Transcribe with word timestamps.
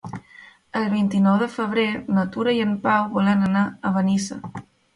El 0.79 0.87
vint-i-nou 0.93 1.35
de 1.43 1.49
febrer 1.57 1.85
na 2.17 2.25
Tura 2.37 2.57
i 2.57 2.63
en 2.65 2.73
Pau 2.89 3.07
volen 3.21 3.47
anar 3.51 3.65
a 3.91 3.95
Benissa. 4.01 4.43